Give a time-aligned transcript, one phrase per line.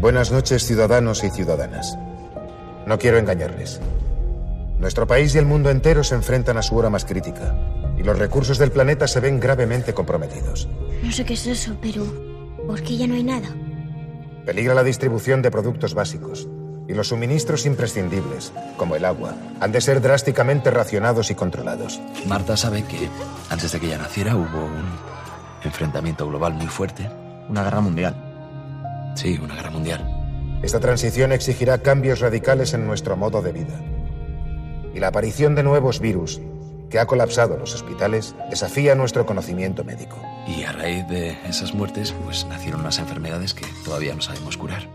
[0.00, 1.98] Buenas noches, ciudadanos y ciudadanas.
[2.86, 3.80] No quiero engañarles.
[4.78, 7.52] Nuestro país y el mundo entero se enfrentan a su hora más crítica
[7.98, 10.68] y los recursos del planeta se ven gravemente comprometidos.
[11.02, 12.04] No sé qué es eso, pero
[12.64, 13.48] ¿por qué ya no hay nada?
[14.46, 16.46] Peligra la distribución de productos básicos
[16.86, 22.00] y los suministros imprescindibles, como el agua, han de ser drásticamente racionados y controlados.
[22.24, 23.08] Marta sabe que
[23.50, 24.92] antes de que ella naciera hubo un
[25.64, 27.10] enfrentamiento global muy fuerte.
[27.48, 28.27] Una guerra mundial.
[29.18, 30.60] Sí, una guerra mundial.
[30.62, 33.80] Esta transición exigirá cambios radicales en nuestro modo de vida.
[34.94, 36.40] Y la aparición de nuevos virus
[36.88, 40.22] que ha colapsado los hospitales desafía nuestro conocimiento médico.
[40.46, 44.88] Y a raíz de esas muertes, pues nacieron unas enfermedades que todavía no sabemos curar.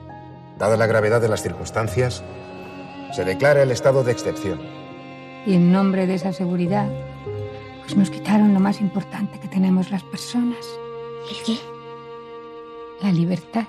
[0.57, 2.23] Dada la gravedad de las circunstancias,
[3.11, 4.61] se declara el estado de excepción.
[5.45, 6.87] Y en nombre de esa seguridad,
[7.81, 10.65] pues nos quitaron lo más importante que tenemos las personas.
[11.29, 11.59] ¿El qué?
[13.01, 13.65] La libertad.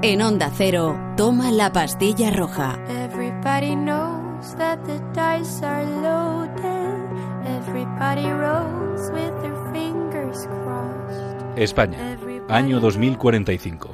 [0.00, 2.78] En Onda Cero, toma la pastilla roja.
[2.88, 7.02] Everybody knows that the dice are loaded.
[7.44, 11.58] Everybody rolls with their fingers crossed.
[11.58, 12.16] España,
[12.48, 13.90] año 2045.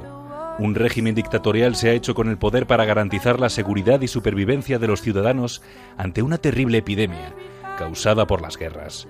[0.59, 4.77] Un régimen dictatorial se ha hecho con el poder para garantizar la seguridad y supervivencia
[4.77, 5.63] de los ciudadanos
[5.97, 7.33] ante una terrible epidemia
[7.79, 9.07] causada por las guerras.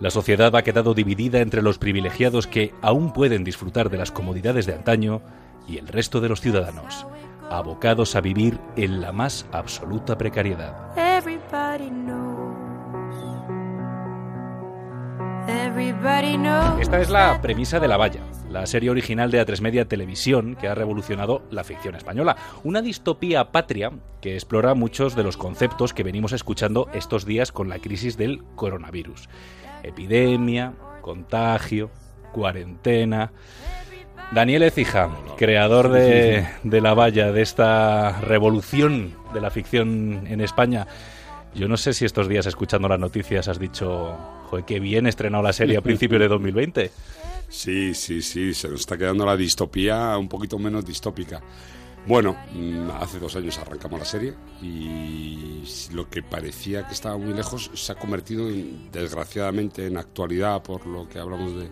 [0.00, 4.66] La sociedad ha quedado dividida entre los privilegiados que aún pueden disfrutar de las comodidades
[4.66, 5.22] de antaño
[5.66, 7.06] y el resto de los ciudadanos,
[7.50, 10.92] abocados a vivir en la más absoluta precariedad.
[16.80, 20.68] Esta es la premisa de La Valla, la serie original de A3 Media Televisión que
[20.68, 22.36] ha revolucionado la ficción española.
[22.62, 27.68] Una distopía patria que explora muchos de los conceptos que venimos escuchando estos días con
[27.68, 29.28] la crisis del coronavirus.
[29.82, 31.90] Epidemia, contagio,
[32.32, 33.32] cuarentena.
[34.32, 40.86] Daniel Ecija, creador de, de La Valla, de esta revolución de la ficción en España.
[41.54, 44.16] Yo no sé si estos días escuchando las noticias has dicho,
[44.50, 46.90] joder, qué bien estrenado la serie a principios de 2020.
[47.48, 51.40] Sí, sí, sí, se nos está quedando la distopía un poquito menos distópica.
[52.06, 55.62] Bueno, mm, hace dos años arrancamos la serie y
[55.92, 60.86] lo que parecía que estaba muy lejos se ha convertido, en, desgraciadamente, en actualidad por
[60.86, 61.70] lo que hablamos de,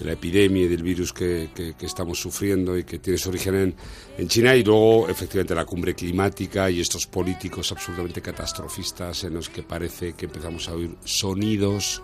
[0.00, 3.54] de la epidemia y del virus que, que, estamos sufriendo y que tiene su origen
[3.54, 3.74] en,
[4.16, 9.50] en, China y luego efectivamente la cumbre climática y estos políticos absolutamente catastrofistas en los
[9.50, 12.02] que parece que empezamos a oír sonidos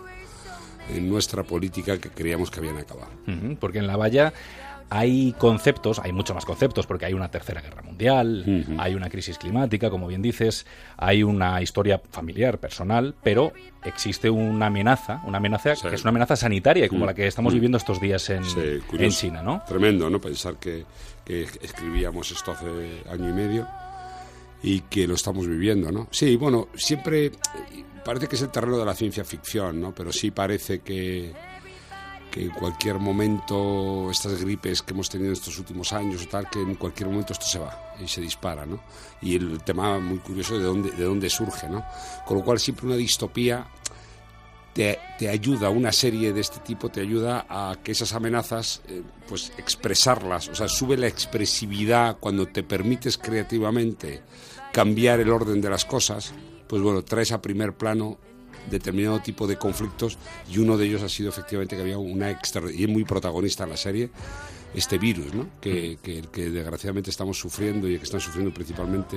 [0.95, 3.11] en nuestra política que creíamos que habían acabado.
[3.59, 4.33] Porque en la valla
[4.91, 8.77] hay conceptos, hay muchos más conceptos, porque hay una tercera guerra mundial, uh -huh.
[8.79, 10.67] hay una crisis climática, como bien dices,
[10.97, 13.53] hay una historia familiar, personal, pero
[13.85, 15.89] existe una amenaza, una amenaza sí.
[15.89, 17.09] que es una amenaza sanitaria, como uh -huh.
[17.09, 19.63] la que estamos viviendo estos días en, sí, en China, ¿no?
[19.67, 20.21] Tremendo, ¿no?
[20.21, 20.85] Pensar que,
[21.25, 23.67] que escribíamos esto hace año y medio
[24.63, 26.09] y que lo estamos viviendo, ¿no?
[26.11, 27.33] Sí, bueno, siempre
[28.05, 29.95] parece que es el terreno de la ciencia ficción, ¿no?
[29.95, 31.33] Pero sí parece que
[32.37, 36.75] en cualquier momento estas gripes que hemos tenido estos últimos años o tal, que en
[36.75, 38.81] cualquier momento esto se va y se dispara, ¿no?
[39.23, 41.85] Y el tema muy curioso de dónde, de dónde surge, ¿no?
[42.27, 43.67] Con lo cual siempre una distopía
[44.75, 49.03] te, te ayuda, una serie de este tipo te ayuda a que esas amenazas, eh,
[49.27, 54.23] pues expresarlas, o sea, sube la expresividad cuando te permites creativamente
[54.73, 56.35] cambiar el orden de las cosas,
[56.69, 58.19] pues bueno, traes a primer plano
[58.71, 60.19] determinado tipo de conflictos
[60.51, 63.65] y uno de ellos ha sido efectivamente que había una extra y es muy protagonista
[63.65, 64.11] en la serie
[64.75, 65.47] este virus ¿no?
[65.61, 69.17] que, que, que desgraciadamente estamos sufriendo y que están sufriendo principalmente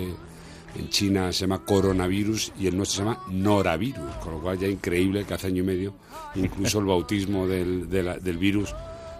[0.76, 4.68] en China se llama coronavirus y el nuestro se llama noravirus, con lo cual ya
[4.68, 5.94] increíble que hace año y medio
[6.36, 8.74] incluso el bautismo del, del virus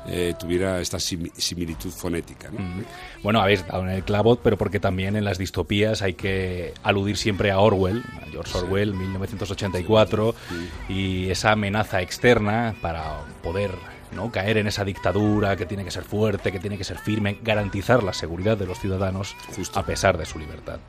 [0.08, 2.50] eh, tuviera esta sim similitud fonética.
[2.52, 2.60] ¿no?
[2.60, 2.84] Mm.
[3.24, 7.18] Bueno, habéis dado en el clavo, pero porque también en las distopías hay que aludir
[7.18, 8.98] siempre a Orwell, a George Orwell, sí.
[8.98, 10.94] 1984, sí.
[10.94, 13.72] y esa amenaza externa para poder
[14.12, 14.32] ¿no?
[14.32, 18.04] caer en esa dictadura que tiene que ser fuerte, que tiene que ser firme, garantizar
[18.04, 19.80] la seguridad de los ciudadanos Justo.
[19.80, 20.80] a pesar de su libertad.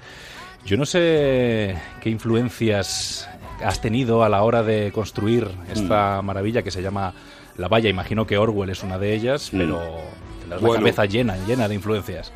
[0.65, 3.29] Yo no sé qué influencias
[3.65, 6.25] has tenido a la hora de construir esta mm.
[6.25, 7.15] maravilla que se llama
[7.57, 10.41] la valla, imagino que Orwell es una de ellas, pero mm.
[10.41, 12.33] tendrás bueno, la cabeza llena, llena de influencias.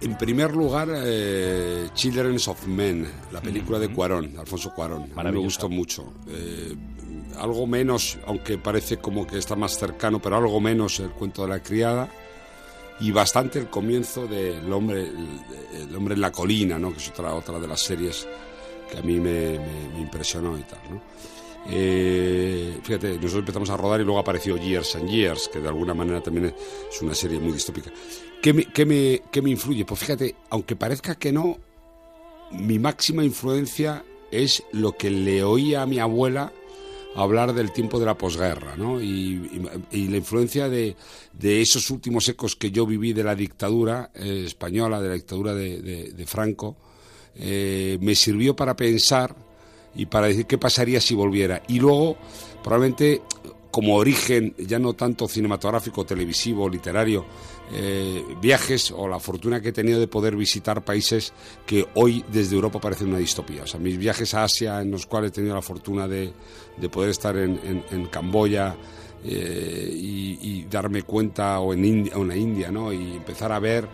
[0.00, 3.88] En primer lugar, eh, Children of Men, la película mm -hmm.
[3.88, 5.10] de Cuarón, Alfonso Cuarón.
[5.14, 6.12] A mí me gustó mucho.
[6.28, 6.74] Eh,
[7.38, 11.48] algo menos, aunque parece como que está más cercano, pero algo menos el cuento de
[11.48, 12.08] la criada.
[13.00, 16.92] Y bastante el comienzo del hombre, el, el hombre en la colina, ¿no?
[16.92, 18.26] que es otra, otra de las series
[18.90, 20.80] que a mí me, me, me impresionó y tal.
[20.90, 21.00] ¿no?
[21.68, 25.94] Eh, fíjate, nosotros empezamos a rodar y luego apareció Years and Years, que de alguna
[25.94, 26.54] manera también
[26.90, 27.90] es una serie muy distópica.
[28.42, 29.84] ¿Qué me, qué me, qué me influye?
[29.84, 31.58] Pues fíjate, aunque parezca que no,
[32.52, 36.52] mi máxima influencia es lo que le oía a mi abuela
[37.16, 39.00] hablar del tiempo de la posguerra, ¿no?
[39.00, 39.60] Y,
[39.90, 40.96] la influencia de,
[41.32, 45.54] de esos últimos ecos que yo viví de la dictadura eh, española, de la dictadura
[45.54, 46.76] de Franco,
[47.34, 49.34] eh, me sirvió para pensar
[49.94, 51.62] y para decir qué pasaría si volviera.
[51.68, 52.16] Y luego,
[52.62, 53.22] probablemente,
[53.70, 57.24] como origen, ya no tanto cinematográfico, televisivo, literario,
[57.72, 61.32] eh, viajes o la fortuna que he tenido de poder visitar países
[61.66, 63.62] que hoy desde Europa parecen una distopía.
[63.62, 66.32] O sea, mis viajes a Asia, en los cuales he tenido la fortuna de,
[66.76, 67.60] de poder estar en,
[67.90, 68.76] en- Camboya
[69.24, 72.92] eh, y, darme cuenta, o en, India, o India, ¿no?
[72.92, 73.86] Y empezar a ver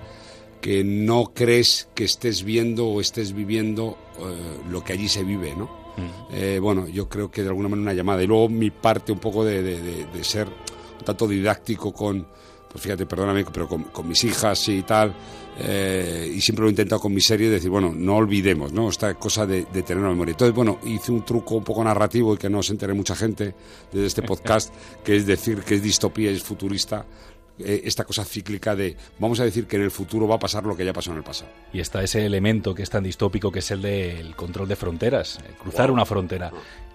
[0.63, 5.55] que no crees que estés viendo o estés viviendo eh, lo que allí se vive,
[5.55, 5.86] ¿no?
[6.33, 8.23] Eh, bueno, yo creo que de alguna manera una llamada.
[8.23, 12.27] Y luego mi parte un poco de, de- de- de ser un tanto didáctico con,
[12.71, 15.15] pues fíjate, perdóname, pero con, con mis hijas y tal,
[15.59, 18.89] eh, y siempre lo he intentado con mi serie, decir, bueno, no olvidemos, ¿no?
[18.91, 20.33] Esta cosa de, de tener la memoria.
[20.33, 23.55] Entonces, bueno, hice un truco un poco narrativo y que no se entere mucha gente
[23.93, 27.07] desde este podcast, que es decir que es distopía y es futurista,
[27.59, 30.65] eh, esta cosa cíclica de, vamos a decir que en el futuro va a pasar
[30.65, 31.51] lo que ya pasó en el pasado.
[31.73, 35.39] Y está ese elemento que es tan distópico que es el del control de fronteras,
[35.47, 36.53] eh, cruzar una frontera,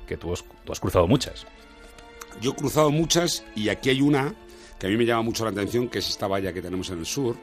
[0.08, 1.46] que tú has, tú has cruzado muchas.
[2.42, 4.34] Yo he cruzado muchas y aquí hay una
[4.80, 7.00] que a mí me llama mucho la atención, que es esta valla que tenemos en
[7.00, 7.36] el sur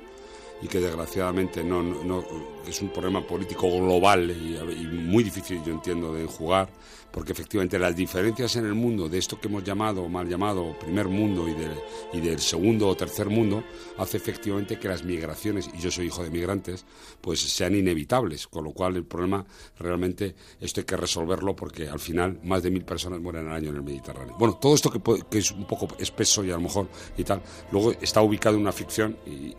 [0.61, 2.25] y que desgraciadamente no, no- no-
[2.67, 6.69] es un problema político global y, y muy difícil, yo entiendo, de jugar,
[7.13, 10.79] porque efectivamente las diferencias en el mundo de esto que hemos llamado, o mal llamado,
[10.79, 11.79] primer mundo y, de-
[12.13, 13.65] y del segundo o tercer mundo,
[13.97, 16.85] hace efectivamente que las migraciones, y yo soy hijo de migrantes,
[17.21, 19.45] pues sean inevitables, con lo cual el problema
[19.79, 23.71] realmente esto hay que resolverlo porque al final más de mil personas mueren al año
[23.71, 24.37] en el Mediterráneo.
[24.39, 25.01] Bueno, todo esto que,
[25.31, 28.63] que es un poco espeso y a lo mejor y tal, luego está ubicado en
[28.63, 29.57] una ficción y, y-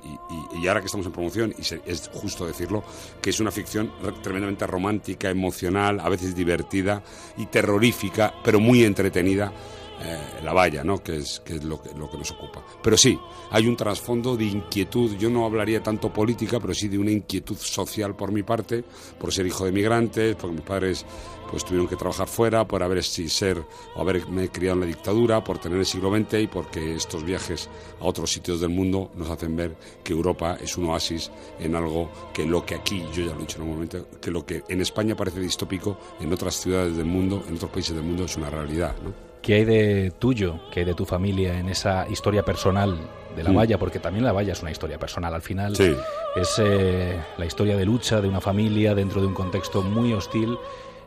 [0.62, 2.84] y- ahora que estamos en promoción, y se- es justo decirlo,
[3.22, 7.04] que es una ficción re- tremendamente romántica, emocional, a veces divertida
[7.40, 9.52] y terrorífica, pero muy entretenida.
[10.02, 11.04] eh, la valla, ¿no?
[11.04, 12.64] que es, que es lo, que, lo que nos ocupa.
[12.82, 13.20] Pero sí,
[13.52, 17.58] hay un trasfondo de inquietud, yo no hablaría tanto política, pero sí de una inquietud
[17.58, 18.84] social por mi parte,
[19.20, 21.06] por ser hijo de migrantes, porque mis padres
[21.50, 23.64] pues tuvieron que trabajar fuera, por haber ser
[23.96, 27.70] o haberme criado en la dictadura, por tener el siglo XX y porque estos viajes
[28.00, 32.10] a otros sitios del mundo nos hacen ver que Europa es un oasis en algo
[32.34, 34.82] que lo que aquí, yo ya lo he dicho en momento, que lo que en
[34.82, 38.50] España parece distópico, en otras ciudades del mundo, en otros países del mundo es una
[38.50, 39.14] realidad, ¿no?
[39.42, 42.98] ¿Qué hay de tuyo, qué hay de tu familia en esa historia personal
[43.38, 43.56] de la Mm.
[43.56, 43.78] valla?
[43.80, 45.34] Porque también la valla es una historia personal.
[45.34, 45.96] Al final Sí.
[46.36, 50.58] es eh, la historia de lucha de una familia dentro de un contexto muy hostil.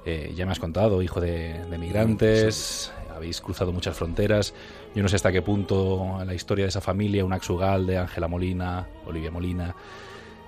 [0.05, 4.53] Eh, ya me has contado, hijo de, de migrantes, habéis cruzado muchas fronteras.
[4.95, 8.89] Yo no sé hasta qué punto la historia de esa familia, un Axugalde, Ángela Molina,
[9.07, 9.75] Olivia Molina,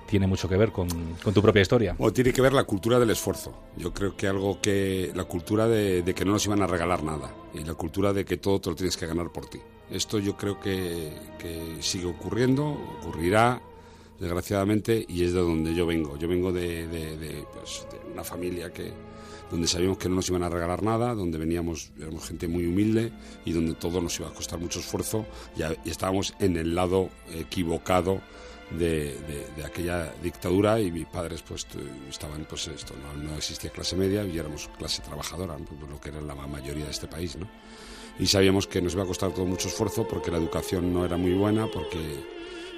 [0.07, 0.87] tiene mucho que ver con,
[1.23, 1.95] con tu propia historia.
[2.13, 3.53] Tiene que ver la cultura del esfuerzo.
[3.77, 5.11] Yo creo que algo que.
[5.15, 7.33] La cultura de, de que no nos iban a regalar nada.
[7.53, 9.59] Y la cultura de que todo te lo tienes que ganar por ti.
[9.89, 12.65] Esto yo creo que, que sigue ocurriendo,
[13.01, 13.61] ocurrirá,
[14.19, 16.17] desgraciadamente, y es de donde yo vengo.
[16.17, 18.91] Yo vengo de, de- de, pues, una familia que
[19.51, 23.11] donde sabíamos que no nos iban a regalar nada, donde veníamos, éramos gente muy humilde
[23.45, 25.25] y donde todo nos iba a costar mucho esfuerzo
[25.55, 28.21] y, estábamos en el lado equivocado
[28.71, 29.15] de,
[29.55, 31.67] de- aquella dictadura y mis padres pues
[32.09, 35.55] estaban pues esto no, existía clase media y éramos clase trabajadora.
[35.57, 37.47] Pues, lo que era la mayoría de este país ¿no?
[38.17, 41.17] y sabíamos que nos iba a costar todo mucho esfuerzo porque la educación no era
[41.17, 41.99] muy buena porque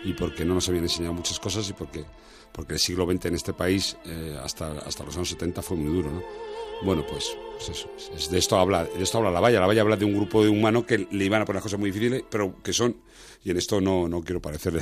[0.03, 2.05] y porque no nos habían enseñado muchas cosas y porque
[2.51, 5.93] porque el siglo XX en este país eh, hasta hasta los años 70 fue muy
[5.93, 6.23] duro.
[6.83, 9.81] Bueno pues, pues eso es- de esto habla de esto habla la valla la valla
[9.81, 12.55] habla de un grupo de humanos que le iban a poner cosas muy difíciles pero
[12.63, 12.95] que son
[13.43, 14.81] y en esto no, no quiero parecer,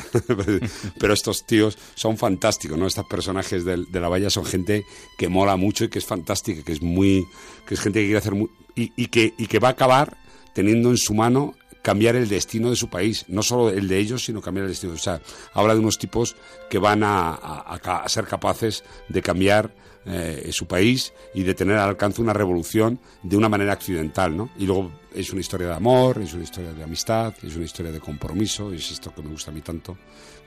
[1.00, 2.88] pero estos tíos son fantásticos, ¿no?
[2.88, 4.86] Estos personajes del- de, la valla son gente
[5.20, 7.28] que mola mucho y que es fantástica, que es muy,
[7.68, 10.18] que es gente que quiere hacer mu- y, y que, y que va a acabar
[10.54, 11.54] teniendo en su mano
[11.86, 14.94] cambiar el destino de su país, no solo el de ellos, sino cambiar el destino.
[14.94, 15.22] O sea,
[15.54, 16.36] habla de unos tipos
[16.68, 19.72] que van a, a- ser capaces de cambiar
[20.08, 24.50] eh, su país y de tener al alcance una revolución de una manera accidental, ¿no?
[24.58, 27.92] Y luego es una historia de amor, es una historia de amistad, es una historia
[27.92, 29.96] de compromiso, es esto que me gusta a mí tanto,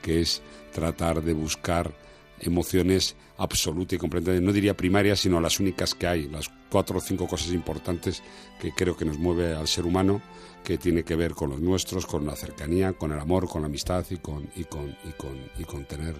[0.02, 0.42] que es
[0.72, 1.92] tratar de buscar
[2.40, 7.00] emociones absolutas y completamente, no diría primarias, sino las únicas que hay, las cuatro o
[7.00, 8.22] cinco cosas importantes
[8.60, 10.20] que creo que nos mueve al ser humano,
[10.64, 13.66] que tiene que ver con los nuestros, con la cercanía, con el amor, con la
[13.66, 16.16] amistad y con, y con, y con, y con tener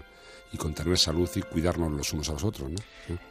[0.53, 2.71] y con tener salud y cuidarnos los unos a los otros.
[2.71, 2.79] ¿no?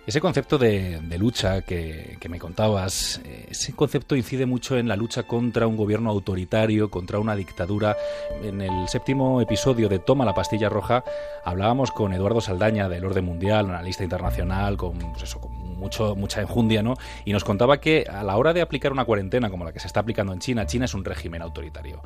[0.05, 5.23] Ese concepto de, lucha que, me contabas, eh, ese concepto incide mucho en la lucha
[5.23, 7.95] contra un gobierno autoritario, contra una dictadura.
[8.43, 11.03] En el séptimo episodio de Toma la pastilla roja
[11.43, 16.41] hablábamos con Eduardo Saldaña del Orden Mundial, analista internacional, con, pues eso, con mucho, mucha
[16.41, 16.95] enjundia, ¿no?
[17.25, 19.87] Y nos contaba que a la hora de aplicar una cuarentena como la que se
[19.87, 22.01] está aplicando en China, China es un régimen autoritario.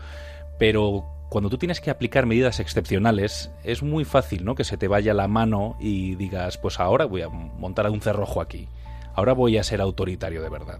[0.62, 4.54] Pero cuando tú tienes que aplicar medidas excepcionales, es muy fácil, ¿no?
[4.54, 8.42] Que se te vaya la mano y digas, pues ahora voy a montar un cerrojo
[8.42, 8.68] aquí.
[9.16, 10.78] Ahora voy a ser autoritario de verdad.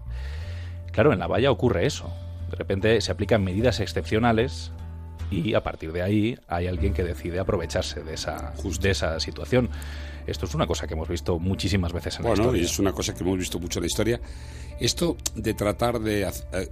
[0.92, 2.12] Claro, en la valla ocurre eso.
[2.48, 4.70] De repente se aplican medidas excepcionales
[5.32, 9.68] y a partir de ahí hay alguien que decide aprovecharse de esa, de esa situación.
[10.26, 12.50] Esto es una cosa que hemos visto muchísimas veces en la historia.
[12.50, 14.20] Bueno, y es una cosa que hemos visto mucho en la historia.
[14.78, 16.30] Esto de tratar de,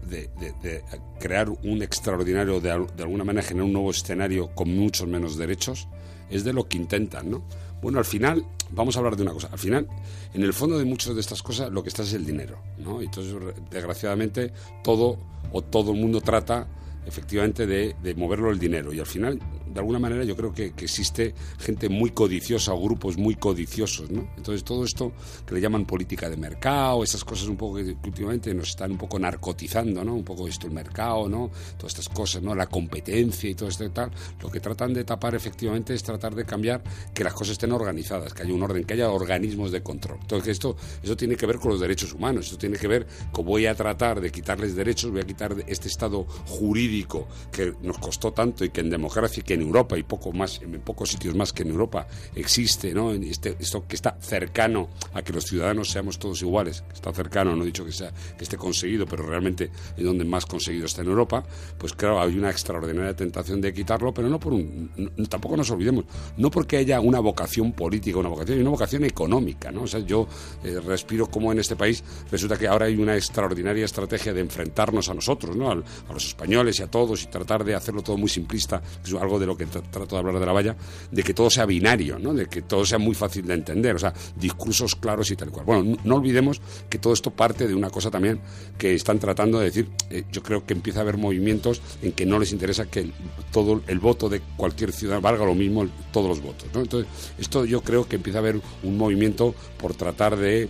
[0.09, 0.83] de,
[1.19, 5.89] crear un extraordinario, de, alguna manera generar un nuevo escenario con muchos menos derechos,
[6.29, 7.43] es de lo que intentan, ¿no?
[7.83, 9.49] Bueno, al final, vamos a hablar de una cosa.
[9.51, 9.89] Al final,
[10.35, 13.01] en el fondo de muchas de estas cosas, lo que está es el dinero, ¿no?
[13.01, 13.35] Entonces,
[13.71, 14.53] desgraciadamente,
[14.85, 15.19] todo
[15.53, 16.67] o todo el mundo trata
[17.07, 18.93] efectivamente de, de moverlo el dinero.
[18.93, 19.41] Y al final
[19.73, 24.29] de alguna manera yo creo que, existe gente muy codiciosa o grupos muy codiciosos, ¿no?
[24.37, 25.13] Entonces todo esto
[25.47, 28.99] que le llaman política de mercado, esas cosas un poco que, últimamente nos están un
[28.99, 30.15] poco narcotizando, ¿no?
[30.15, 31.51] Un poco esto el mercado, ¿no?
[31.77, 32.55] Todas estas cosas, ¿no?
[32.55, 34.11] La competencia y todo esto y tal,
[34.41, 38.33] lo que tratan de tapar efectivamente es tratar de cambiar que las cosas estén organizadas,
[38.33, 40.19] que haya un orden, que haya organismos de control.
[40.23, 43.41] Entonces esto, eso tiene que ver con los derechos humanos, esto tiene que ver con
[43.51, 48.33] voy a tratar de quitarles derechos, voy a quitar este estado jurídico que nos costó
[48.33, 51.53] tanto y que en democracia y que Europa y poco más, en pocos sitios más
[51.53, 53.13] que en Europa existe, ¿no?
[53.13, 57.55] Este, esto que está cercano a que los ciudadanos seamos todos iguales, que está cercano,
[57.57, 61.03] no he dicho que, sea, que esté conseguido, pero realmente es donde más conseguido está
[61.03, 61.45] en Europa,
[61.79, 64.91] pues claro, hay una extraordinaria tentación de quitarlo, pero no por un,
[65.29, 66.05] tampoco nos olvidemos,
[66.37, 69.83] no porque haya una vocación política, una vocación, hay una vocación económica, ¿no?
[69.83, 70.27] O sea, yo
[70.65, 75.09] eh, respiro como en este país resulta que ahora hay una extraordinaria estrategia de enfrentarnos
[75.09, 75.71] a nosotros, ¿no?
[75.71, 79.39] A, los españoles y a todos y tratar de hacerlo todo muy simplista, es algo
[79.39, 80.77] de lo que trato de hablar de la valla,
[81.11, 82.33] de que todo sea binario, ¿no?
[82.33, 85.67] de que todo sea muy fácil de entender, o sea, discursos claros y tal cual.
[85.67, 88.41] Bueno, no, olvidemos que todo esto parte de una cosa también
[88.79, 92.27] que están tratando de decir, eh, yo creo que empieza a haber movimientos en que
[92.27, 93.11] no les interesa que
[93.53, 96.69] todo el voto de cualquier ciudadano valga lo mismo todos los votos.
[96.73, 100.69] Entonces, esto yo creo que empieza a haber un movimiento por tratar de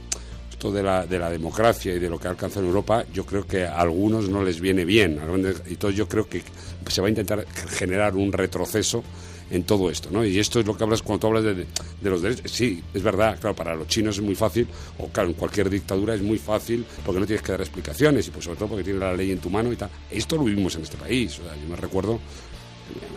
[0.68, 3.64] de la, de la democracia y de lo que ha alcanzado Europa, yo creo que
[3.64, 5.18] a algunos no les viene bien.
[5.66, 6.42] Y entonces yo creo que
[6.86, 7.46] se va a intentar
[7.78, 9.02] generar un retroceso
[9.50, 10.24] en todo esto, ¿no?
[10.24, 12.50] Y esto es lo que hablas cuando tú hablas de, de, los derechos.
[12.50, 14.66] Sí, es verdad, claro, para los chinos es muy fácil,
[14.98, 18.30] o claro, en cualquier dictadura es muy fácil porque no tienes que dar explicaciones y
[18.30, 19.90] pues sobre todo porque tienes la ley en tu mano y tal.
[20.10, 21.38] Esto lo vivimos en este país.
[21.40, 22.20] O sea, yo me recuerdo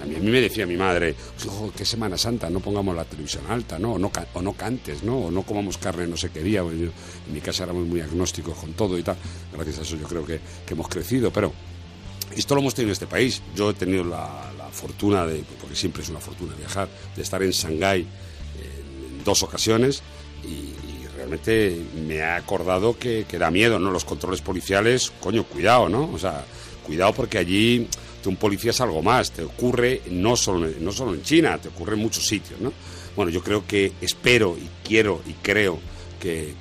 [0.02, 3.80] a mí, me decía mi madre, pues, qué Semana Santa, no pongamos la televisión alta,
[3.80, 3.94] ¿no?
[3.94, 5.18] O, no, o no cantes, ¿no?
[5.18, 6.62] O no comamos carne no sé qué día.
[6.62, 6.92] en
[7.32, 9.18] mi casa éramos muy agnósticos con todo y tal.
[9.54, 11.54] Gracias a eso yo creo que, hemos crecido, pero
[12.36, 13.42] esto lo hemos tenido en este país.
[13.56, 17.52] Yo he tenido la, fortuna de, porque siempre es una fortuna viajar, de estar en
[17.52, 20.02] Shanghái en dos ocasiones
[20.44, 20.74] y,
[21.16, 23.92] realmente me ha acordado que, que, da miedo, ¿no?
[23.92, 26.12] Los controles policiales, coño, cuidado, ¿no?
[26.12, 26.44] O sea,
[26.84, 27.88] cuidado porque allí
[28.30, 31.94] un policía es algo más, te ocurre no solo, no solo en China, te ocurre
[31.94, 32.72] en muchos sitios, ¿no?
[33.16, 35.80] Bueno, yo creo que espero y quiero y creo
[36.20, 36.54] que,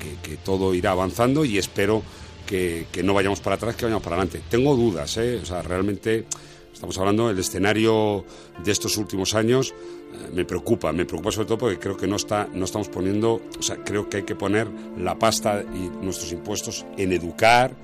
[0.45, 2.03] todo irá avanzando y espero
[2.47, 4.43] que, no vayamos para atrás, que vayamos para adelante.
[4.51, 5.39] Tengo dudas, ¿eh?
[5.43, 6.27] O sea, realmente
[6.73, 8.25] estamos hablando del escenario
[8.65, 9.73] de estos últimos años
[10.13, 13.41] eh, me preocupa, me preocupa sobre todo porque creo que no está no estamos poniendo,
[13.59, 17.75] o sea, creo que hay que poner la pasta y nuestros impuestos en educar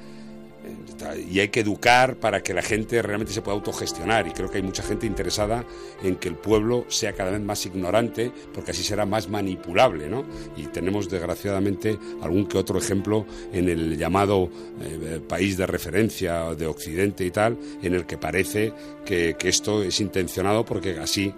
[1.30, 4.58] y hay que educar para que la gente realmente se pueda autogestionar y creo que
[4.58, 5.64] hay mucha gente interesada
[6.02, 10.24] en que el pueblo sea cada vez más ignorante porque así será más manipulable ¿no?
[10.56, 14.50] y tenemos desgraciadamente algún que otro ejemplo en el llamado
[14.80, 18.72] eh, país de referencia de Occidente y tal en el que parece
[19.04, 21.32] que, que esto es intencionado porque así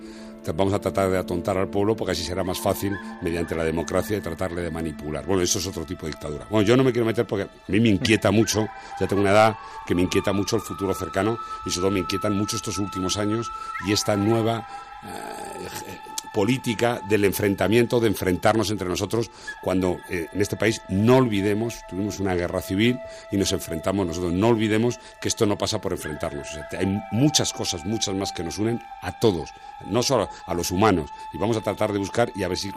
[0.55, 4.17] vamos a tratar de atontar al pueblo porque así será más fácil mediante la democracia
[4.17, 5.25] y tratarle de manipular.
[5.27, 6.47] Bueno, eso es otro tipo de dictadura.
[6.51, 8.67] Bueno, yo no me quiero meter porque a mí me inquieta mucho,
[8.99, 9.57] ya tengo una edad
[9.87, 13.17] que me inquieta mucho el futuro cercano y sobre todo me inquietan mucho estos últimos
[13.17, 13.51] años
[13.87, 14.67] y esta nueva
[15.03, 15.99] eh,
[16.33, 19.31] política del enfrentamiento, de enfrentarnos entre nosotros,
[19.63, 22.99] cuando eh, en este país no olvidemos, tuvimos una guerra civil
[23.31, 26.49] y nos enfrentamos nosotros, no olvidemos que esto no pasa por enfrentarnos.
[26.79, 29.51] hay muchas cosas, muchas más que nos unen a todos,
[29.87, 32.71] no solo a los humanos, y vamos a tratar de buscar y a ver si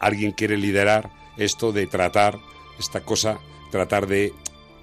[0.00, 2.38] alguien quiere liderar esto de tratar
[2.78, 3.38] esta cosa,
[3.70, 4.32] tratar de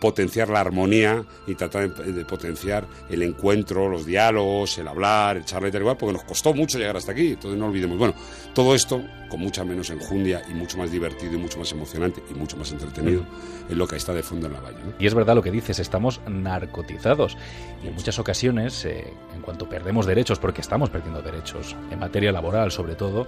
[0.04, 5.70] potenciar la armonía y tratar de, potenciar el encuentro, los diálogos, el hablar, el charlar
[5.70, 7.98] y tal igual, porque nos costó mucho llegar hasta aquí, entonces no olvidemos.
[7.98, 8.14] Bueno,
[8.54, 12.34] todo esto con mucha menos enjundia y mucho más divertido y mucho más emocionante y
[12.34, 13.26] mucho más entretenido
[13.70, 14.80] es lo que está de fondo en la valla.
[14.84, 14.94] ¿no?
[15.00, 17.38] Y es verdad lo que dices, estamos narcotizados.
[17.82, 22.34] Y en muchas ocasiones, eh, en cuanto perdemos derechos, porque estamos perdiendo derechos, en materia
[22.34, 23.26] laboral sobre todo,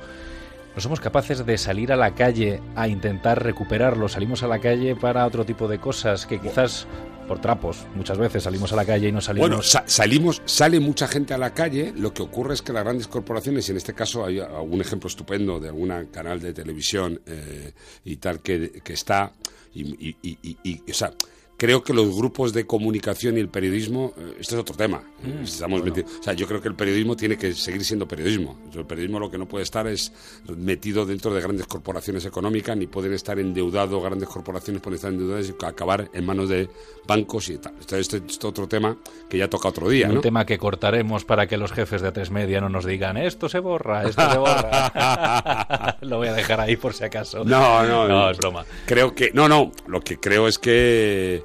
[0.76, 4.12] no somos capaces de salir a la calle a intentar recuperarlos.
[4.14, 6.86] Salimos a la calle para otro tipo de cosas que quizás
[7.28, 7.86] por trapos.
[7.96, 9.48] Muchas veces salimos a la calle y no salimos.
[9.50, 11.94] Bueno, sa- salimos, sale mucha gente a la calle.
[11.96, 15.08] Lo que ocurre es que las grandes corporaciones, y en este caso hay algún ejemplo
[15.08, 17.72] estupendo de algún canal de televisión eh,
[18.04, 19.32] y tal que, que está.
[19.74, 21.12] Y- y- y- y, o sea,
[21.58, 25.02] creo que los grupos de comunicación y el periodismo, eh, este es otro tema.
[25.24, 28.58] eh, Estamos metidos- o sea, yo creo que el periodismo tiene que seguir siendo periodismo.
[28.74, 30.12] El periodismo lo que no puede estar es
[30.58, 35.50] metido dentro de grandes corporaciones económicas, ni pueden estar endeudados, grandes corporaciones pueden estar endeudadas
[35.50, 36.70] y acabar en manos de
[37.08, 37.74] bancos y tal.
[37.80, 38.98] Este, este es otro tema
[39.30, 40.22] que ya toca otro día, Un ¿no?
[40.22, 43.60] tema que cortaremos para que los jefes de A3 Media no nos digan esto se
[43.60, 45.98] borra, esto se borra.
[46.02, 47.44] Lo voy a dejar ahí por si acaso.
[47.46, 48.66] No, no, no, es broma.
[48.86, 49.72] Creo que no, no.
[49.88, 51.44] Lo que creo es que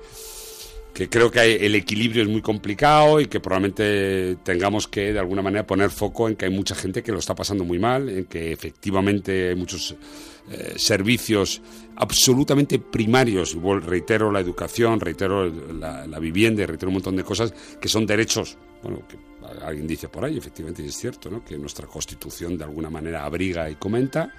[0.95, 5.43] que creo que el equilibrio es muy complicado y que probablemente tengamos que de alguna
[5.43, 8.25] manera poner foco en que hay mucha gente que lo está pasando muy mal, en
[8.25, 9.95] que efectivamente hay muchos
[10.51, 11.63] eh, servicios
[11.97, 18.07] absolutamente primarios, reitero la educación, reitero la, vivienda, reitero un montón de cosas que son
[18.07, 19.17] derechos, bueno, que
[19.65, 21.45] alguien dice por ahí, efectivamente es cierto, ¿no?
[21.45, 24.33] que nuestra constitución de alguna manera abriga y comenta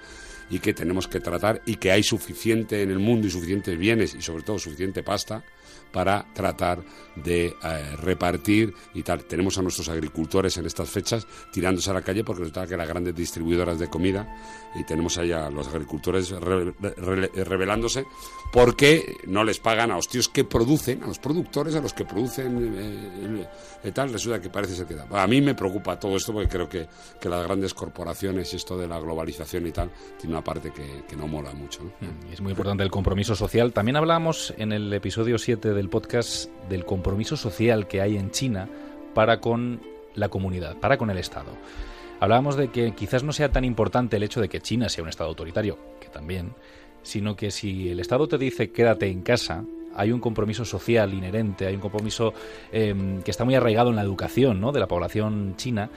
[0.50, 4.13] y que tenemos que tratar y que hay suficiente en el mundo y suficientes bienes
[4.15, 5.43] y sobre todo suficiente pasta
[5.91, 6.83] para tratar
[7.15, 9.24] de eh, repartir y tal.
[9.25, 12.88] Tenemos a nuestros agricultores en estas fechas tirándose a la calle porque resulta que las
[12.88, 14.27] grandes distribuidoras de comida
[14.75, 18.05] y tenemos allá a los agricultores re- re- rebelándose
[18.53, 22.05] porque no les pagan a los tíos que producen, a los productores, a los que
[22.05, 23.47] producen eh,
[23.83, 25.07] y tal, resulta que parece ser que da.
[25.11, 26.87] A mí me preocupa todo esto porque creo que,
[27.19, 31.15] que las grandes corporaciones y esto de la globalización y tal tiene una parte que,
[31.15, 31.81] no mola mucho.
[32.29, 33.73] Y es muy importante el compromiso social.
[33.73, 38.67] También hablábamos en el episodio 7 del podcast del compromiso social que hay en China
[39.13, 39.81] para con
[40.15, 41.51] la comunidad, para con el Estado.
[42.21, 45.09] Hablábamos de que quizás no sea tan importante el hecho de que China sea un
[45.09, 46.53] Estado autoritario, que también,
[47.01, 49.65] sino que si el Estado te dice quédate en casa,
[49.96, 52.31] hay un compromiso social inherente, hay un compromiso
[52.72, 52.93] eh,
[53.25, 54.72] que está muy arraigado en la educación ¿no?
[54.72, 55.89] de la población china.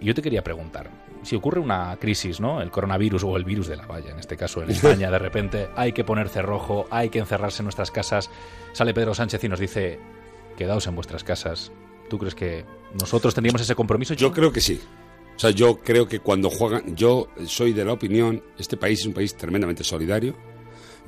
[0.00, 0.90] Y yo te quería preguntar,
[1.22, 2.60] si ocurre una crisis, ¿no?
[2.60, 5.68] El coronavirus o el virus de la valla, en este caso en España, de repente
[5.76, 8.28] hay que poner cerrojo, hay que encerrarse en nuestras casas,
[8.72, 10.00] sale Pedro Sánchez y nos dice,
[10.56, 11.70] quedaos en vuestras casas.
[12.08, 12.64] ¿Tú crees que
[12.98, 14.14] nosotros tendríamos ese compromiso?
[14.14, 14.80] Yo creo que sí.
[15.40, 19.06] O sea, yo creo que cuando juegan, yo soy de la opinión, este país es
[19.06, 20.36] un país tremendamente solidario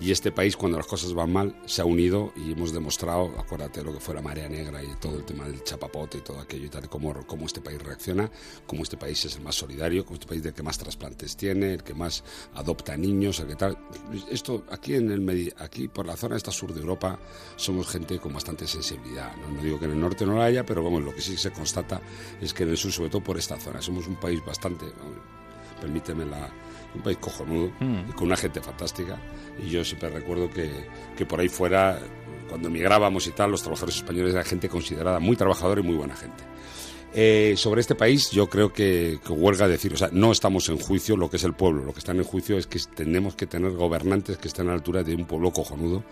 [0.01, 3.83] y este país cuando las cosas van mal se ha unido y hemos demostrado, acuérdate
[3.83, 6.67] lo que fue la marea negra y todo el tema del chapapote y todo aquello
[6.67, 8.31] y tal, cómo, cómo este país reacciona,
[8.67, 11.75] cómo este país es el más solidario, cómo este país el que más trasplantes tiene,
[11.75, 12.25] el que más
[12.55, 13.79] adopta niños, el que tal.
[14.31, 17.19] Esto aquí en el aquí por la zona esta sur de Europa
[17.57, 19.35] somos gente con bastante sensibilidad.
[19.37, 21.37] No, No digo que en el norte no la haya, pero vamos, lo que sí
[21.37, 22.01] se constata
[22.41, 24.87] es que en el sur, sobre todo por esta zona, somos un país bastante,
[25.81, 26.51] permíteme la,
[26.95, 28.11] un país cojonudo Mm.
[28.11, 29.19] y con una gente fantástica.
[29.65, 30.71] Y yo siempre recuerdo que,
[31.17, 31.99] que por ahí fuera,
[32.49, 36.17] cuando emigrábamos y tal, los trabajadores españoles eran gente considerada muy trabajadora y muy buena
[36.17, 36.45] gente.
[37.15, 40.79] Eh, sobre este país yo creo que, que huelga decir, o sea, no estamos en
[40.79, 43.47] juicio lo que es el pueblo, lo que está en juicio es que tenemos que
[43.47, 46.03] tener gobernantes que estén a la altura de un pueblo cojonudo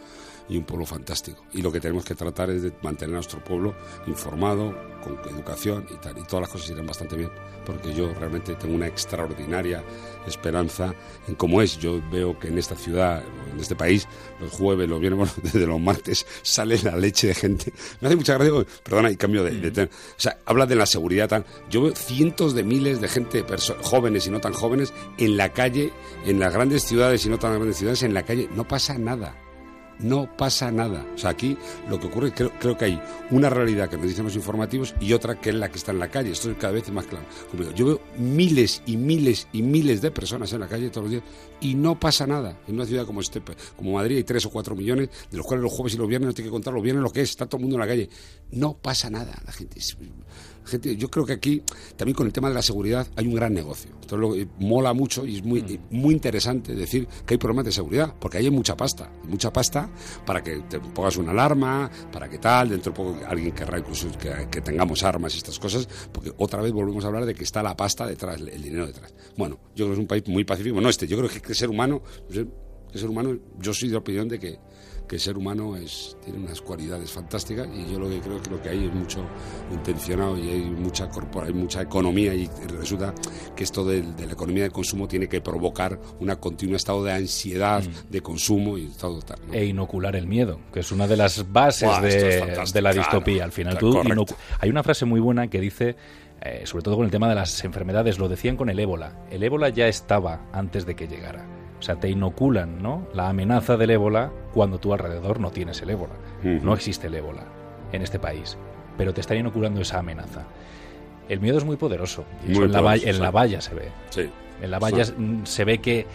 [0.51, 1.45] y un pueblo fantástico.
[1.53, 3.75] Y lo que tenemos que tratar es de mantener a nuestro pueblo
[4.07, 6.19] informado, con educación y tal.
[6.19, 7.31] Y todas las cosas irán bastante bien,
[7.65, 9.83] porque yo realmente tengo una extraordinaria
[10.27, 10.93] esperanza
[11.29, 11.79] en cómo es.
[11.79, 14.09] Yo veo que en esta ciudad, en este país,
[14.41, 17.73] los jueves, los viernes, bueno, desde los martes, sale la leche de gente.
[18.01, 19.89] Me hace mucha gracia, perdona, y cambio de, de tema.
[19.93, 21.47] O sea, habla de la seguridad tal.
[21.71, 23.45] Yo veo cientos de miles de gente,
[23.83, 25.93] jóvenes y no tan jóvenes, en la calle,
[26.27, 28.49] en las grandes ciudades y no tan grandes ciudades, en la calle.
[28.53, 29.50] No pasa nada
[30.03, 31.07] no pasa nada.
[31.15, 31.57] O sea, aquí
[31.89, 35.13] lo que ocurre, creo, creo que hay una realidad que nos dicen los informativos y
[35.13, 36.31] otra que es la que está en la calle.
[36.33, 37.25] Esto es cada vez más claro.
[37.75, 41.23] Yo veo miles y miles y miles de personas en la calle todos los días
[41.61, 42.59] y no pasa nada.
[42.67, 43.43] En una ciudad como este,
[43.77, 46.29] como Madrid hay tres o cuatro millones, de los cuales los jueves y los viernes
[46.29, 47.87] no tiene que contar los viernes lo que es, está todo el mundo en la
[47.87, 48.09] calle.
[48.53, 49.41] No pasa nada.
[49.45, 49.97] La gente es-
[50.65, 51.63] gente, yo creo que aquí
[51.97, 53.91] también con el tema de la seguridad hay un gran negocio.
[54.01, 57.65] Esto es lo que mola mucho y es muy, muy interesante decir que hay problemas
[57.65, 59.90] de seguridad, porque ahí hay mucha pasta, mucha pasta
[60.25, 64.09] para que te pongas una alarma, para que tal, dentro de poco alguien querrá incluso
[64.19, 67.63] que, tengamos armas y estas cosas, porque otra vez volvemos a hablar de que está
[67.63, 69.15] la pasta detrás, el dinero detrás.
[69.37, 71.55] Bueno, yo creo que es un país muy pacífico, no este, yo creo que el
[71.55, 72.03] ser humano
[72.99, 74.59] ser humano, yo soy de opinión de que,
[75.11, 78.49] que el ser humano es, tiene unas cualidades fantásticas y yo lo que creo que
[78.49, 79.25] lo que hay es mucho
[79.73, 83.13] intencionado y hay mucha corpora, hay mucha economía y resulta
[83.57, 87.11] que esto de, de la economía del consumo tiene que provocar un continuo estado de
[87.11, 89.41] ansiedad de consumo y estado tal.
[89.49, 89.53] ¿no?
[89.53, 92.95] E inocular el miedo, que es una de las bases de, de la claro.
[92.95, 93.43] distopía.
[93.43, 94.01] Al final, tú
[94.61, 95.97] hay una frase muy buena que dice,
[96.41, 99.27] eh, sobre todo con el tema de las enfermedades, lo decían con el ébola.
[99.29, 101.60] El ébola ya estaba antes de que llegara.
[101.81, 103.09] O sea, te inoculan ¿no?
[103.15, 106.13] la amenaza del ébola cuando tú alrededor no tienes el ébola.
[106.43, 107.45] No existe el ébola
[107.93, 108.57] en este país,
[108.99, 110.45] pero te están inoculando esa amenaza.
[111.29, 112.25] El miedo es muy poderoso.
[112.47, 113.89] eso en, la, en valla se ve.
[114.11, 114.29] Sí.
[114.61, 115.13] En la valla Sí.
[115.17, 116.07] mm, se ve que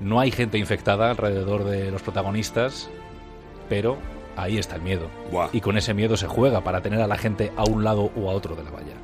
[0.00, 2.88] no hay gente infectada alrededor de los protagonistas,
[3.68, 3.96] pero
[4.36, 5.08] ahí está el miedo.
[5.32, 5.48] Buah.
[5.52, 8.30] Y con ese miedo se juega para tener a la gente a un lado o
[8.30, 8.94] a otro de la valla.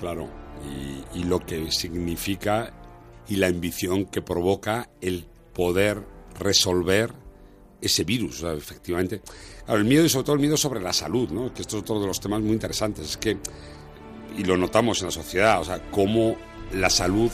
[0.00, 0.26] Claro,
[0.64, 2.72] y, y lo que significa
[3.28, 6.02] y la ambición que provoca el poder
[6.38, 7.12] resolver
[7.80, 9.20] ese virus, sea, efectivamente.
[9.64, 11.52] Claro, el miedo y sobre todo el miedo sobre la salud, ¿no?
[11.52, 13.38] que esto es otro de los temas muy interesantes, es que,
[14.36, 16.36] y lo notamos en la sociedad, o sea, cómo
[16.72, 17.30] la salud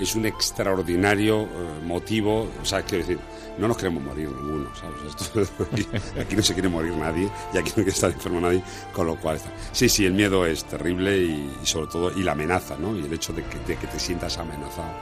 [0.00, 1.48] es un extraordinario eh,
[1.84, 3.18] motivo, o sea, quiero decir,
[3.58, 4.96] no nos queremos morir ninguno, ¿sabes?
[5.44, 5.86] Esto- aquí,
[6.20, 9.16] aquí no se quiere morir nadie y aquí no quiere estar enfermo nadie, con lo
[9.16, 9.52] cual está.
[9.72, 12.96] Sí, sí, el miedo es terrible y, y sobre todo, y la amenaza, ¿no?
[12.96, 14.92] Y el hecho de que, de que te sientas amenazado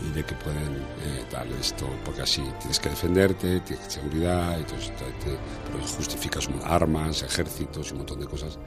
[0.00, 4.74] y de que pueden eh, tal esto, porque así tienes que defenderte, tienes seguridad, esto,
[4.74, 5.36] te,
[5.70, 8.58] pero justificas armas, ejércitos y un montón de cosas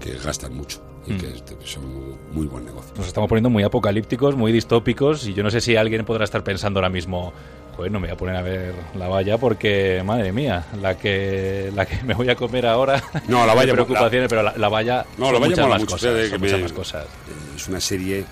[0.00, 1.18] que gastan mucho y Mm.
[1.18, 1.32] que
[1.66, 2.92] son muy, buen negocio.
[2.96, 6.42] Nos estamos poniendo muy apocalípticos, muy distópicos, y yo no sé si alguien podrá estar
[6.44, 7.32] pensando ahora mismo,
[7.76, 11.70] joder, no me voy a poner a ver la valla porque, madre mía, la que,
[11.74, 13.02] la que me voy a comer ahora.
[13.28, 15.04] No, la de valla- preocupaciones, pero la, la valla.
[15.18, 17.06] No, la valla muchas mola más mucho, cosas, son que muchas me- más cosas.
[17.56, 18.24] Es una serie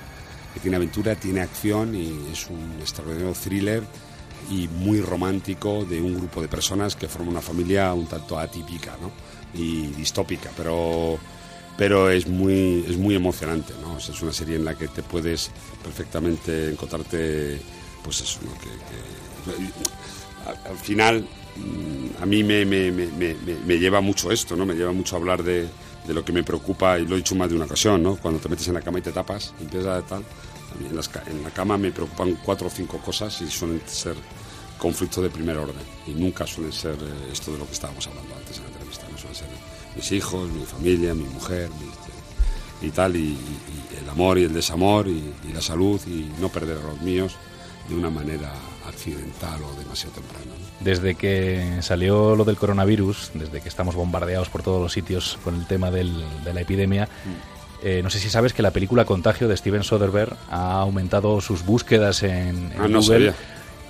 [0.61, 3.83] tiene aventura, tiene acción y es un extraordinario thriller
[4.51, 8.97] y muy romántico de un grupo de personas que forman una familia un tanto atípica
[9.01, 9.11] ¿no?
[9.55, 11.19] y distópica, pero,
[11.77, 13.73] pero es, muy, es muy emocionante.
[13.81, 13.99] ¿no?
[13.99, 15.51] Es una serie en la que te puedes
[15.83, 17.61] perfectamente encontrarte,
[18.03, 18.53] pues eso, ¿no?
[18.61, 18.69] que,
[20.49, 23.37] al- al final mm, a mí me, me- me-
[23.67, 24.67] me lleva mucho esto, ¿no?
[24.67, 25.67] Me lleva mucho a hablar de,
[26.07, 28.17] de lo que me preocupa y lo he dicho más de una ocasión, ¿no?
[28.17, 30.25] Cuando te metes en la cama y te tapas, empiezas a tal.
[30.81, 34.17] En, la cama me preocupan cuatro o cinco cosas y suelen ser
[34.79, 38.35] conflictos de primer orden y nunca suelen ser eh, esto de lo que estábamos hablando
[38.35, 39.49] antes en la entrevista, no suelen ser
[39.95, 43.39] mis hijos, mi familia, mi mujer, mi, y tal, y
[44.01, 47.37] el amor y el desamor y, y la salud y no perder a los míos
[47.89, 48.53] de una manera
[48.89, 50.45] accidental o demasiado temprana.
[50.47, 50.85] ¿no?
[50.85, 55.55] Desde que salió lo del coronavirus, desde que estamos bombardeados por todos los sitios con
[55.55, 57.85] el tema del- de la epidemia, Mm.
[57.87, 61.65] eh, no sé si sabes que la película Contagio de Steven Soderbergh ha aumentado sus
[61.65, 63.35] búsquedas en, en Ah, no Google sabía.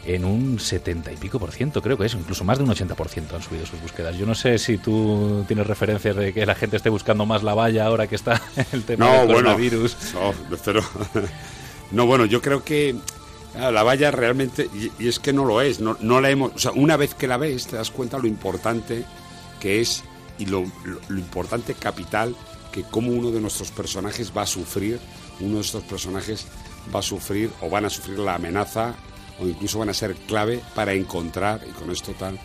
[0.04, 2.94] en un 70 y pico por ciento, creo que es, incluso más de un 80
[2.94, 4.16] por ciento han subido sus búsquedas.
[4.18, 7.54] Yo no sé si tú tienes referencias de que la gente esté buscando más la
[7.54, 8.40] valla ahora que está
[8.72, 9.96] el tema No, del bueno, coronavirus.
[10.14, 10.82] no, lo espero.
[11.92, 12.96] no, bueno, yo creo que
[13.54, 16.72] la valla realmente, y, es que no lo es, no, no la hemos, o sea,
[16.72, 19.04] una vez que la ves te das cuenta lo importante
[19.60, 20.02] que es
[20.38, 22.34] y lo, lo- importante capital
[22.72, 24.98] que como uno de nuestros personajes va a sufrir,
[25.40, 26.46] uno de estos personajes
[26.94, 28.94] va a sufrir o van a sufrir la amenaza
[29.38, 32.38] o incluso van a ser clave para encontrar, y con esto tal, eh,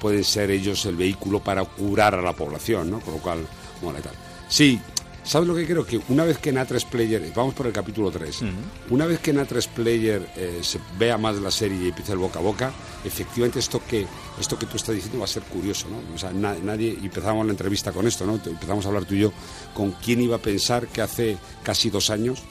[0.00, 3.00] pueden ser ellos el vehículo para curar a la población, ¿no?
[3.00, 3.46] Con lo cual,
[3.82, 4.14] mola y tal.
[4.48, 4.78] Sí,
[5.24, 5.84] ¿sabes lo que creo?
[5.86, 8.42] Que una vez que en A3 Player, vamos por el capítulo 3,
[8.90, 12.18] una vez que en A3 Player eh, se vea más la serie y empieza el
[12.18, 12.72] boca a boca,
[13.04, 14.06] efectivamente esto que
[14.40, 16.14] esto que tú estás diciendo va a ser curioso, ¿no?
[16.14, 18.34] O sea, na- nadie, empezamos la entrevista con esto, ¿no?
[18.44, 19.32] Empezamos a hablar tú y yo
[19.74, 22.42] con quién iba a pensar que hace casi dos años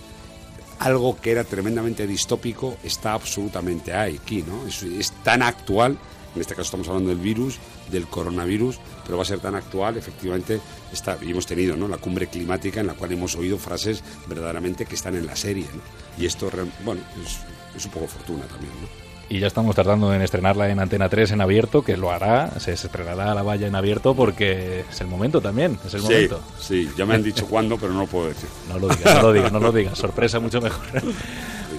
[0.80, 4.66] algo que era tremendamente distópico está absolutamente ahí, aquí, ¿no?
[4.66, 5.98] Es, es tan actual,
[6.34, 7.60] en este caso estamos hablando del virus,
[7.92, 10.60] del coronavirus, pero va a ser tan actual, efectivamente,
[10.92, 11.88] está, y hemos tenido ¿no?
[11.88, 15.66] la cumbre climática en la cual hemos oído frases verdaderamente que están en la serie,
[15.74, 15.82] ¿no?
[16.22, 16.50] Y esto,
[16.84, 17.40] bueno, es,
[17.76, 19.02] es un poco fortuna también, ¿no?
[19.32, 22.74] Y ya estamos tardando en estrenarla en Antena 3 en abierto, que lo hará, se
[22.74, 26.42] estrenará la valla en abierto porque es el momento también, es el sí, momento.
[26.60, 28.50] sí, ya me han dicho cuándo, pero no lo puedo decir.
[28.68, 30.84] No lo digas, no lo digas, no lo digas, sorpresa mucho mejor.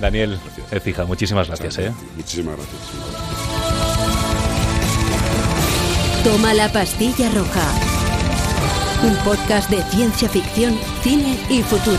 [0.01, 1.77] Daniel Ecija, muchísimas gracias.
[1.77, 1.93] ¿eh?
[2.17, 3.42] Muchísimas gracias.
[6.25, 7.69] Toma la pastilla roja.
[9.03, 11.99] Un podcast de ciencia ficción, cine y futuro.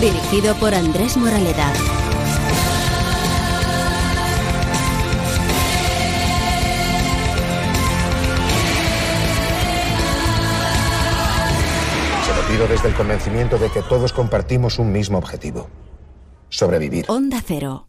[0.00, 1.72] Dirigido por Andrés Moraleda.
[12.26, 15.68] Se lo pido desde el convencimiento de que todos compartimos un mismo objetivo.
[16.48, 17.04] Sobrevivir.
[17.06, 17.86] Onda Cero.